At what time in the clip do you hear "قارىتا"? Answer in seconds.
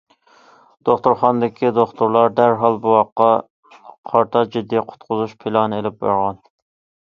3.75-4.47